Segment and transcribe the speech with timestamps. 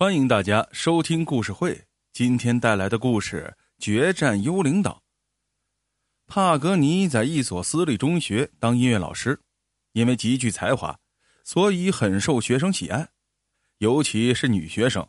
[0.00, 1.86] 欢迎大家收听故事会。
[2.12, 3.52] 今天带来的故事
[3.84, 5.02] 《决战幽灵岛》。
[6.32, 9.40] 帕格尼在一所私立中学当音乐老师，
[9.94, 10.96] 因为极具才华，
[11.42, 13.08] 所以很受学生喜爱，
[13.78, 15.04] 尤其是女学生，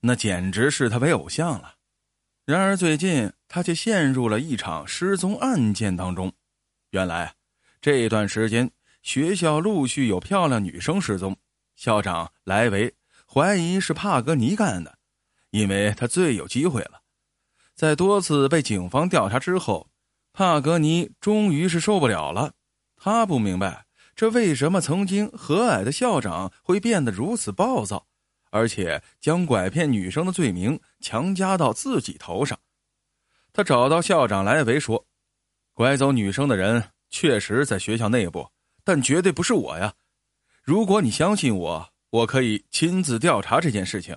[0.00, 1.76] 那简直视他为偶像了。
[2.44, 6.32] 然而最近，他却陷入了一场失踪案件当中。
[6.90, 7.36] 原来，
[7.80, 8.68] 这段时间
[9.00, 11.36] 学校陆续有漂亮女生失踪，
[11.76, 12.92] 校长莱维。
[13.34, 14.96] 怀疑是帕格尼干的，
[15.50, 17.02] 因为他最有机会了。
[17.74, 19.90] 在多次被警方调查之后，
[20.32, 22.52] 帕格尼终于是受不了了。
[22.96, 28.06] 他不明白，这为什么曾经和蔼的校长会变得如此暴躁，
[28.52, 32.56] 而且将拐骗女生的罪名强加到自己头上。
[33.52, 35.08] 他找到校长莱维说
[35.74, 38.48] ：“拐走女生的人确实在学校内部，
[38.84, 39.94] 但绝对不是我呀！
[40.62, 44.16] 如果你相信我。”我可以亲自调查这件事情。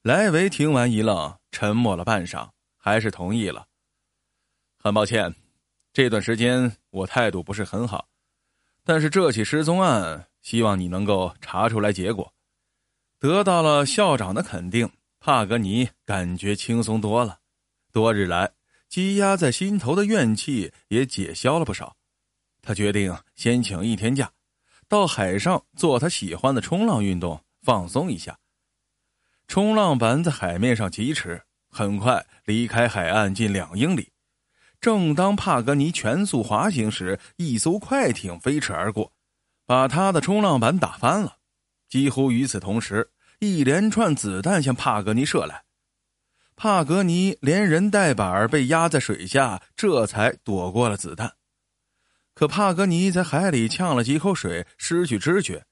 [0.00, 3.66] 莱维听完一愣，沉默了半晌，还是同意了。
[4.78, 5.34] 很抱歉，
[5.92, 8.08] 这段时间我态度不是很好，
[8.84, 12.32] 但是这起失踪案，希望你能够查出来结果。
[13.18, 17.38] 得到了校长的肯定，帕格尼感觉轻松多了，
[17.92, 18.50] 多日来
[18.88, 21.94] 积压在心头的怨气也解消了不少。
[22.62, 24.32] 他决定先请一天假。
[24.88, 28.38] 到海上做他喜欢的冲浪运动，放松一下。
[29.46, 34.12] 冲浪板在海面上疾驰，很快离开海岸近两英里。
[34.80, 39.12] 正当帕格尼全速滑行时，一艘快艇飞驰而过，
[39.66, 41.36] 把他的冲浪板打翻了。
[41.88, 45.64] 几乎与此同时，一连串子弹向帕格尼射来，
[46.56, 51.34] 帕格尼连人带板被压在水下，这才躲过了子弹。
[52.34, 55.64] 可帕格尼在海里呛了几口水，失去知觉，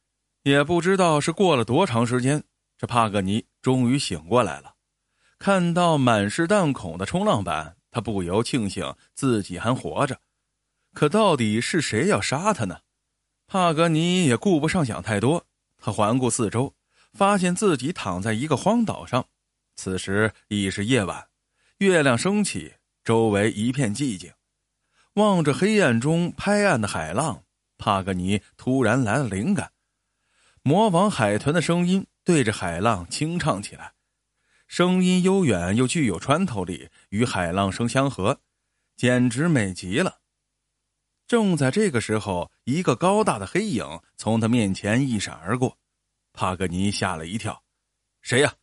[0.45, 2.43] 也不知道是过了多长时间，
[2.79, 4.75] 这帕格尼终于醒过来了。
[5.39, 10.21] 看到满是弹孔的冲浪板，他不由庆幸自己还活着。
[10.95, 12.79] 可到底是谁要杀他呢？
[13.49, 15.45] 帕格尼也顾不上想太多，
[15.79, 16.73] 他环顾四周，
[17.13, 19.27] 发现自己躺在一个荒岛上。
[19.75, 21.27] 此时已是夜晚，
[21.79, 24.33] 月亮升起，周围一片寂静。
[25.15, 27.45] 望着黑暗中拍岸的海浪，
[27.77, 29.73] 帕格尼突然来了灵感。
[30.63, 33.93] 魔王海豚的声音对着海浪轻唱起来，
[34.67, 38.41] 声音悠远又具有穿透力，与海浪声相合，
[38.97, 40.21] 简直美极了。
[41.27, 43.85] 正在这个时候，一个高大的黑影
[44.17, 45.77] 从他面前一闪而过，
[46.33, 47.63] 帕格尼吓了一跳
[48.23, 48.55] ：“谁呀？”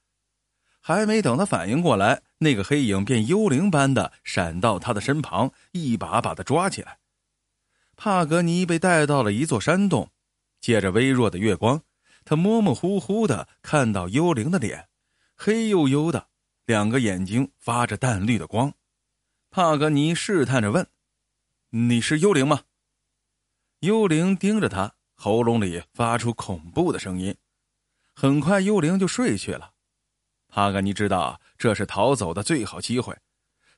[0.80, 2.24] 还没等他反应过来。
[2.40, 7.00] 那个黑影便幽灵般的闪到他的身旁，一把把他抓起来。
[7.98, 10.10] 帕格尼被带到了一座山洞，
[10.62, 11.84] 借着微弱的月光，
[12.24, 14.88] 他模模糊糊的看到幽灵的脸，
[15.36, 16.28] 黑黝黝的，
[16.66, 18.74] 两个眼睛发着淡绿的光。
[19.52, 20.88] 帕格尼试探着问
[21.72, 22.62] ：“你是幽灵吗？”
[23.82, 27.36] 幽灵盯着他，喉咙里发出恐怖的声音。
[28.16, 29.74] 很快，幽灵就睡去了。
[30.50, 33.16] 帕格尼知道这是逃走的最好机会，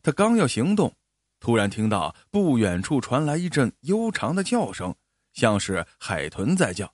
[0.02, 0.96] 他刚要行动，
[1.40, 4.96] 突然听到不远处传来一阵悠长的叫声，
[5.34, 6.92] 像是海豚在叫。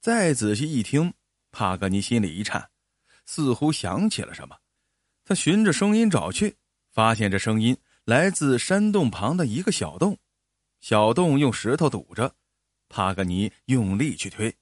[0.00, 1.12] 再仔细一听，
[1.50, 2.70] 帕格尼心里一颤，
[3.26, 4.56] 似乎想起了什么。
[5.24, 6.56] 他循着声音找去，
[6.92, 10.16] 发现这声音来自山洞旁的一个小洞，
[10.80, 12.32] 小洞用石头堵着。
[12.88, 14.54] 帕格尼用力去推，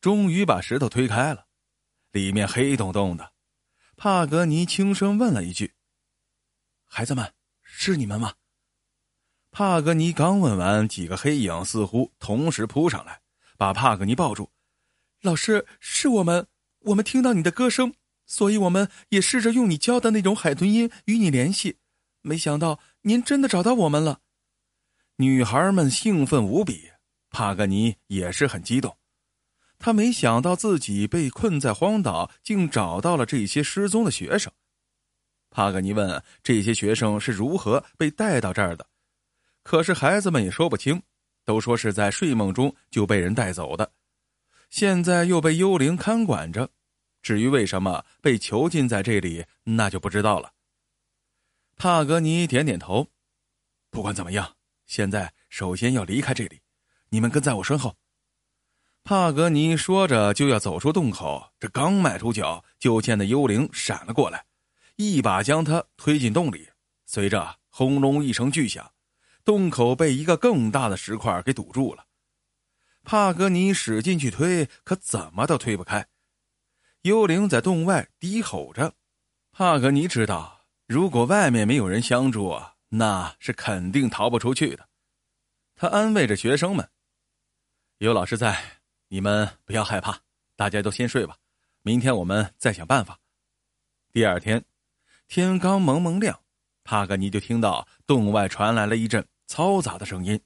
[0.00, 1.46] 终于把石头推开了，
[2.12, 3.32] 里面黑洞洞的。
[3.98, 5.74] 帕格尼轻声问了一句
[6.86, 7.32] ：“孩子们，
[7.62, 8.32] 是你们吗？”
[9.50, 13.20] 帕格尼刚问完，几个黑影似乎同时扑上来，
[13.56, 14.52] 把帕格尼抱住。
[15.20, 16.46] “老师，是我们，
[16.82, 17.92] 我们听到你的歌声，
[18.24, 21.78] 所以我们也试着用你教的那种海豚音与你联系。
[22.22, 24.20] 没想到您真的找到我们了。”
[25.16, 26.88] 女孩们兴奋无比，
[27.30, 28.96] 帕格尼也是很激动。
[29.78, 34.52] 他没想到自己被困在荒岛，竟找到了这些失踪的学生。
[35.50, 38.86] 帕格尼问：“这些学生是如何被带到这儿的？”
[39.62, 41.00] 可是孩子们也说不清，
[41.44, 43.92] 都说是在睡梦中就被人带走的，
[44.68, 46.68] 现在又被幽灵看管着。
[47.22, 50.52] 至于为什么被囚禁在这里，那就不知道了。
[51.76, 53.06] 帕格尼点点头
[53.90, 54.56] ：“不管怎么样，
[54.86, 56.60] 现在首先要离开这里，
[57.10, 57.96] 你们跟在我身后。”
[59.08, 64.44] 帕格尼说着就要走出洞口，这刚迈出脚，就见那幽灵闪了过来，
[64.96, 66.68] 一把将他推进洞里。
[67.06, 68.92] 随着轰隆一声巨响，
[69.46, 72.04] 洞口被一个更大的石块给堵住了。
[73.02, 76.06] 帕格尼使劲去推，可怎么都推不开。
[77.00, 78.92] 幽灵在洞外低吼着。
[79.52, 84.86] 帕格尼知道，如果外面没有人相助，那是肯定逃不出去的。
[85.74, 86.86] 他安慰着学生们
[87.96, 88.77] ：“有老师在，
[89.08, 90.20] 你们不要害怕，
[90.56, 91.36] 大家都先睡吧。
[91.82, 93.18] 明天我们再想办法。”
[94.12, 94.64] 第二天，
[95.26, 96.40] 天刚蒙蒙亮，
[96.84, 100.40] 帕格尼就听到洞外传来了一阵嘈杂的声音。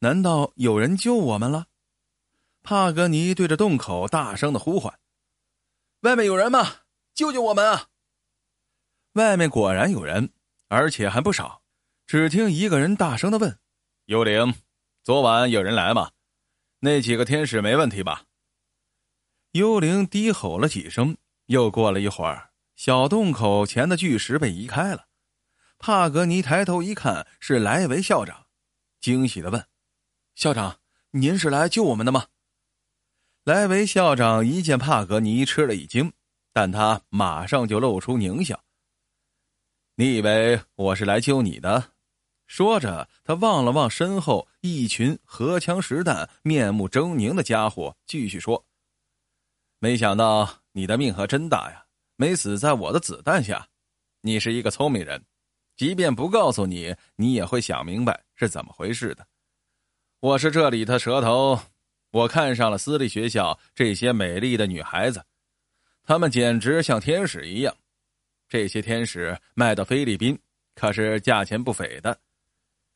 [0.00, 1.66] 难道有人救我们了？
[2.62, 4.98] 帕格尼对着洞口大声的呼唤
[6.02, 6.80] ：“外面有人吗？
[7.14, 7.88] 救救我们啊！”
[9.14, 10.32] 外面果然有人，
[10.68, 11.62] 而且还不少。
[12.06, 13.58] 只听一个人大声的问
[14.06, 14.54] ：“幽灵，
[15.02, 16.10] 昨晚有人来吗？
[16.80, 18.24] 那几个天使没问题吧？”
[19.52, 21.16] 幽灵低吼了几声。
[21.46, 25.06] 又过了一会儿，小洞口前的巨石被移开了。
[25.78, 28.46] 帕格尼抬头一看，是莱维校长，
[29.00, 29.64] 惊喜的问。
[30.34, 30.80] 校长，
[31.12, 32.26] 您是来救我们的吗？
[33.44, 36.12] 莱维校长一见帕格尼，吃了一惊，
[36.52, 38.60] 但他马上就露出狞笑。
[39.94, 41.92] 你以为我是来救你的？
[42.46, 48.64] 说着，他望了望身后一群荷枪实弹、面目狰狞的家伙，继续说
[49.80, 51.84] ：“没想到你的命可真大呀，
[52.16, 53.66] 没死在我的子弹下。
[54.20, 55.22] 你是一个聪明人，
[55.76, 59.26] 即便不告诉你，你也会想明白是怎么回事的。”
[60.20, 61.60] 我是这里的蛇头，
[62.10, 65.22] 我看上了私立学校这些美丽的女孩子，
[66.04, 67.76] 她们简直像天使一样。
[68.48, 70.38] 这些天使卖到菲律宾
[70.76, 72.16] 可是价钱不菲的。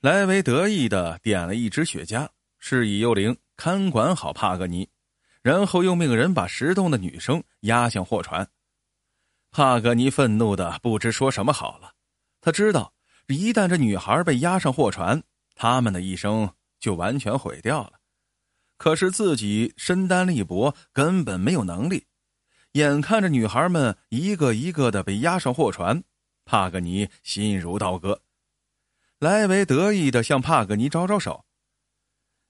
[0.01, 4.89] 莱维得意的点了一支雪茄，示意幽灵看管好帕格尼，
[5.43, 8.49] 然后又命人把石洞的女生押向货船。
[9.51, 11.93] 帕格尼愤怒的不知说什么好了，
[12.41, 12.93] 他知道
[13.29, 15.23] 一旦这女孩被押上货船，
[15.55, 16.51] 他们的一生。
[16.81, 18.01] 就完全毁掉了，
[18.79, 22.07] 可是自己身单力薄，根本没有能力。
[22.73, 26.03] 眼看着女孩们一个一个的被押上货船，
[26.47, 28.23] 帕格尼心如刀割。
[29.21, 31.45] 莱维得意的向帕格尼招招手：“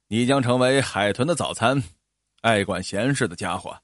[0.06, 1.82] 你将成为海豚的早餐，
[2.42, 3.76] 爱管闲事的家伙。”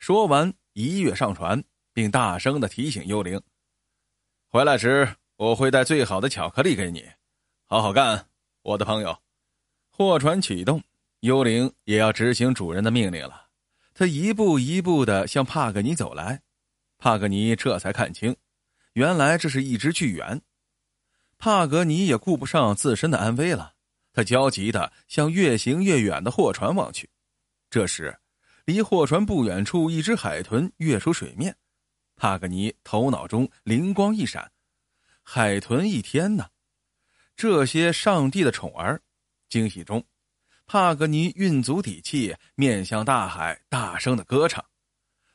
[0.00, 1.62] 说完，一跃上船，
[1.92, 3.40] 并大声的提醒幽灵
[4.50, 7.08] ：“回来时我会带最好的巧克力给你，
[7.66, 8.26] 好好干，
[8.62, 9.16] 我的朋友。”
[9.96, 10.82] 货船启动，
[11.20, 13.46] 幽灵也要执行主人的命令了。
[13.94, 16.42] 他一步一步的向帕格尼走来，
[16.98, 18.34] 帕格尼这才看清，
[18.94, 20.42] 原来这是一只巨猿。
[21.40, 23.72] 帕格尼也顾不上自身的安危了，
[24.12, 27.08] 他焦急的向越行越远的货船望去。
[27.70, 28.14] 这时，
[28.66, 31.56] 离货船不远处，一只海豚跃出水面。
[32.14, 34.52] 帕格尼头脑中灵光一闪：
[35.22, 36.46] 海豚一天呢？
[37.34, 39.00] 这些上帝的宠儿。
[39.48, 40.04] 惊喜中，
[40.66, 44.62] 帕格尼运足底气，面向大海，大声的歌唱。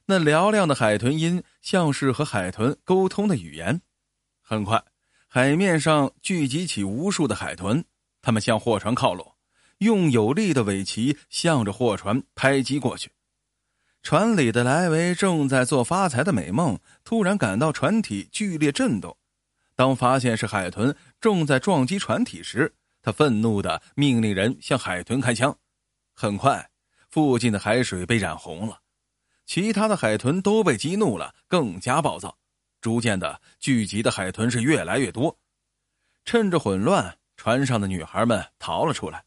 [0.05, 3.81] 那嘹亮的海豚音，像是和海豚沟通的语言。
[4.39, 4.83] 很快，
[5.35, 7.83] 海面上聚集起无数的海豚，
[8.21, 9.35] 他们向货船靠拢，
[9.79, 13.11] 用有力的尾鳍向着货船拍击过去。
[14.01, 19.17] 船里的莱维正在做发财的美梦，突然感到船体剧烈震动。
[19.75, 25.53] 当发现是海豚正在撞击船体时，他愤怒的命令人向海豚开枪，
[26.13, 26.69] 很快，
[27.09, 28.79] 附近的海水被染红了，
[29.45, 32.37] 其他的海豚都被激怒了，更加暴躁。
[32.85, 35.39] 逐渐的，聚集的海豚是越来越多。
[36.23, 39.25] 趁着混乱，船上的女孩们逃了出来，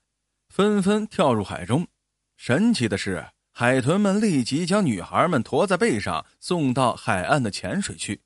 [0.48, 1.88] 纷纷跳入海中。
[2.36, 8.22] 神奇的是，海豚们立即将女孩们驮在背上，送到海岸的浅水区。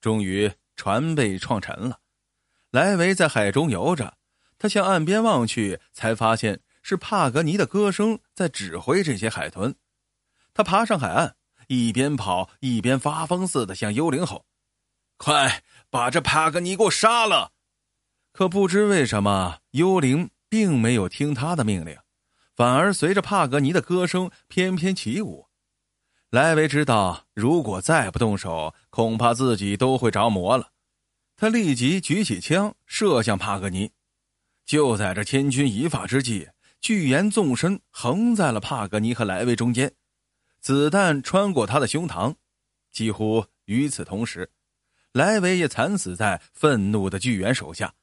[0.00, 2.00] 终于，船被撞沉了。
[2.70, 4.16] 莱维在海中游着。
[4.56, 9.74] 他向岸边望去，才发现是帕格尼的歌声在指挥这些海豚。
[10.54, 11.36] 他爬上海岸，
[11.68, 14.44] 一边跑一边发疯似的向幽灵吼
[15.16, 17.52] ：“快把这帕格尼给我杀了！”
[18.32, 21.96] 可不知为什么，幽灵并没有听他的命令，
[22.56, 25.46] 反而随着帕格尼的歌声翩翩起舞。
[26.30, 30.70] 莱维知道，如果再不动手，恐怕自己都会着魔了。
[31.36, 33.90] 他立即举起枪，射向帕格尼。
[34.66, 36.48] 就在这千钧一发之际，
[36.80, 39.92] 巨岩纵身横在了帕格尼和莱维中间，
[40.60, 42.34] 子弹穿过他的胸膛。
[42.90, 44.50] 几乎与此同时，
[45.12, 47.94] 莱维也惨死在愤怒的巨猿手下。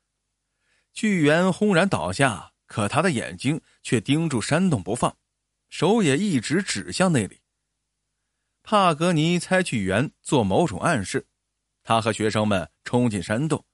[0.93, 5.17] 巨猿轰然倒下，可他的眼睛却盯住山洞不放，
[5.69, 7.41] 手也一直指向那里。
[8.63, 11.27] 帕格尼猜巨猿做某种暗示，
[11.83, 13.65] 他和学生们冲进山洞。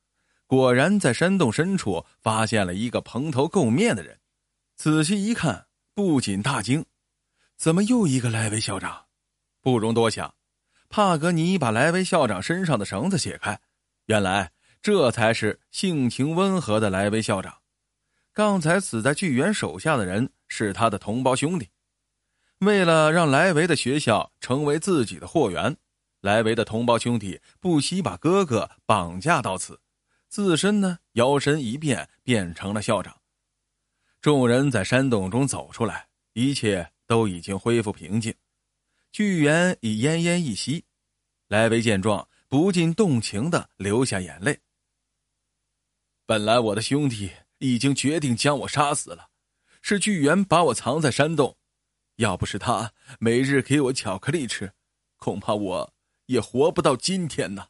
[0.48, 4.20] 果然，在山洞深处发现了一个蓬头垢面的人。
[4.76, 6.86] 仔细一看，不仅大惊：
[7.62, 9.06] 怎么又一个莱维校长？
[9.62, 10.34] 不容多想，
[10.90, 13.62] 帕格尼把莱维校长身上的绳子解开，
[14.08, 14.52] 原来
[14.82, 17.56] 这才是性情温和的莱维校长。
[18.34, 21.70] 刚才死在巨猿手下的人是他的同胞兄弟。
[22.62, 25.78] 为了让莱维的学校成为自己的货源，
[26.22, 29.80] 莱维的同胞兄弟不惜把哥哥绑架到此，
[30.30, 33.16] 自身呢摇身一变变成了校长。
[34.20, 38.34] 众人在山洞中走出来，一切都已经恢复平静。
[39.12, 40.86] 巨猿已奄奄一息，
[41.50, 44.58] 莱维见状不禁动情的流下眼泪。
[46.26, 49.28] 本来我的兄弟已经决定将我杀死了，
[49.82, 51.58] 是巨猿把我藏在山洞，
[52.16, 54.72] 要不是他每日给我巧克力吃，
[55.18, 55.94] 恐怕我
[56.28, 57.68] 也活不到今天呢。